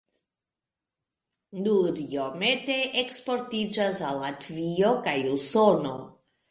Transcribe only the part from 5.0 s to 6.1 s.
kaj Usono.